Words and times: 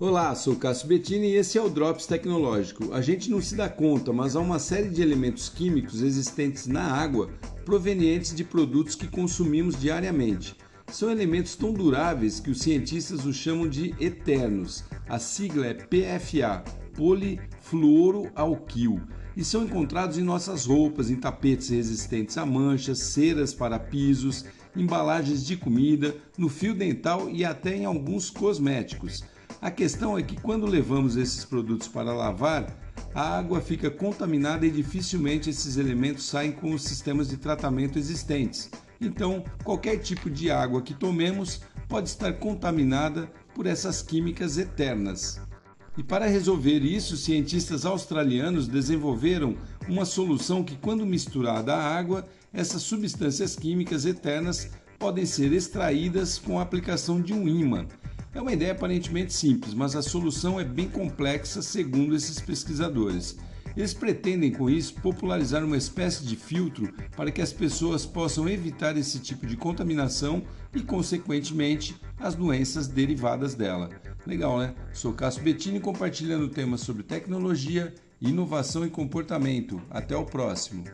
Olá, 0.00 0.34
sou 0.34 0.56
Cássio 0.56 0.88
Bettini 0.88 1.28
e 1.28 1.36
esse 1.36 1.58
é 1.58 1.62
o 1.62 1.68
Drops 1.68 2.06
Tecnológico. 2.06 2.92
A 2.92 3.02
gente 3.02 3.30
não 3.30 3.40
se 3.40 3.54
dá 3.54 3.68
conta, 3.68 4.12
mas 4.12 4.34
há 4.34 4.40
uma 4.40 4.58
série 4.58 4.88
de 4.88 5.00
elementos 5.00 5.48
químicos 5.48 6.02
existentes 6.02 6.66
na 6.66 6.82
água 6.82 7.30
provenientes 7.64 8.34
de 8.34 8.42
produtos 8.42 8.96
que 8.96 9.06
consumimos 9.06 9.78
diariamente. 9.78 10.56
São 10.88 11.08
elementos 11.10 11.54
tão 11.54 11.72
duráveis 11.72 12.40
que 12.40 12.50
os 12.50 12.60
cientistas 12.60 13.24
os 13.24 13.36
chamam 13.36 13.68
de 13.68 13.94
eternos. 14.00 14.82
A 15.08 15.20
sigla 15.20 15.66
é 15.66 15.74
PFA, 15.74 16.64
polifluoroalquil, 16.96 19.00
e 19.36 19.44
são 19.44 19.62
encontrados 19.62 20.18
em 20.18 20.22
nossas 20.22 20.66
roupas, 20.66 21.10
em 21.10 21.16
tapetes 21.16 21.68
resistentes 21.68 22.36
a 22.38 22.44
manchas, 22.44 22.98
ceras 22.98 23.54
para 23.54 23.78
pisos, 23.78 24.44
embalagens 24.74 25.46
de 25.46 25.56
comida, 25.56 26.16
no 26.36 26.48
fio 26.48 26.74
dental 26.74 27.30
e 27.30 27.44
até 27.44 27.76
em 27.76 27.84
alguns 27.84 28.30
cosméticos. 28.30 29.22
A 29.62 29.70
questão 29.70 30.18
é 30.18 30.22
que 30.24 30.34
quando 30.34 30.66
levamos 30.66 31.14
esses 31.14 31.44
produtos 31.44 31.86
para 31.86 32.12
lavar, 32.12 32.66
a 33.14 33.38
água 33.38 33.60
fica 33.60 33.88
contaminada 33.92 34.66
e 34.66 34.70
dificilmente 34.72 35.48
esses 35.48 35.76
elementos 35.76 36.24
saem 36.24 36.50
com 36.50 36.74
os 36.74 36.82
sistemas 36.82 37.28
de 37.28 37.36
tratamento 37.36 37.96
existentes. 37.96 38.68
Então, 39.00 39.44
qualquer 39.62 39.98
tipo 39.98 40.28
de 40.28 40.50
água 40.50 40.82
que 40.82 40.92
tomemos 40.92 41.60
pode 41.88 42.08
estar 42.08 42.32
contaminada 42.32 43.30
por 43.54 43.66
essas 43.66 44.02
químicas 44.02 44.58
eternas. 44.58 45.40
E 45.96 46.02
para 46.02 46.26
resolver 46.26 46.80
isso, 46.80 47.16
cientistas 47.16 47.86
australianos 47.86 48.66
desenvolveram 48.66 49.56
uma 49.88 50.04
solução 50.04 50.64
que, 50.64 50.74
quando 50.74 51.06
misturada 51.06 51.72
à 51.72 51.96
água, 51.96 52.26
essas 52.52 52.82
substâncias 52.82 53.54
químicas 53.54 54.06
eternas 54.06 54.70
podem 54.98 55.24
ser 55.24 55.52
extraídas 55.52 56.36
com 56.36 56.58
a 56.58 56.62
aplicação 56.62 57.20
de 57.20 57.32
um 57.32 57.46
ímã. 57.46 57.86
É 58.34 58.40
uma 58.40 58.52
ideia 58.52 58.72
aparentemente 58.72 59.32
simples, 59.32 59.74
mas 59.74 59.94
a 59.94 60.00
solução 60.00 60.58
é 60.58 60.64
bem 60.64 60.88
complexa, 60.88 61.60
segundo 61.60 62.16
esses 62.16 62.40
pesquisadores. 62.40 63.36
Eles 63.76 63.92
pretendem, 63.92 64.50
com 64.50 64.70
isso, 64.70 64.94
popularizar 64.94 65.62
uma 65.64 65.76
espécie 65.76 66.24
de 66.24 66.34
filtro 66.34 66.92
para 67.16 67.30
que 67.30 67.42
as 67.42 67.52
pessoas 67.52 68.06
possam 68.06 68.48
evitar 68.48 68.96
esse 68.96 69.18
tipo 69.18 69.46
de 69.46 69.56
contaminação 69.56 70.42
e, 70.74 70.80
consequentemente, 70.80 71.94
as 72.18 72.34
doenças 72.34 72.88
derivadas 72.88 73.54
dela. 73.54 73.90
Legal, 74.26 74.58
né? 74.58 74.74
Sou 74.92 75.12
Cássio 75.12 75.42
Bettini 75.42 75.80
compartilhando 75.80 76.48
temas 76.48 76.80
sobre 76.80 77.02
tecnologia, 77.02 77.94
inovação 78.20 78.86
e 78.86 78.90
comportamento. 78.90 79.80
Até 79.90 80.16
o 80.16 80.24
próximo! 80.24 80.84